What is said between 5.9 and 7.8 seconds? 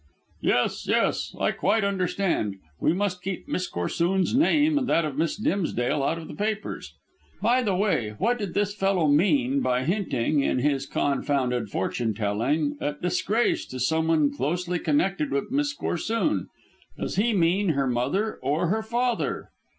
out of the papers. By the